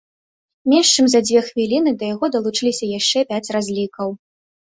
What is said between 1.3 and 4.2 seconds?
хвіліны да яго далучыліся яшчэ пяць разлікаў.